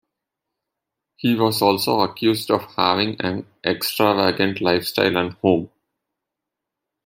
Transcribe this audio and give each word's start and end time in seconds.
He 1.17 1.35
was 1.35 1.61
also 1.61 1.99
accused 1.99 2.49
of 2.49 2.63
having 2.75 3.21
an 3.21 3.45
extravagant 3.63 4.59
lifestyle 4.59 5.15
and 5.15 5.33
home. 5.33 5.69